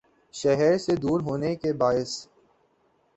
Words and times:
شہر 0.33 0.77
سے 0.77 0.95
دور 0.95 1.19
ہونے 1.21 1.55
کے 1.55 1.73
باعث 1.73 2.11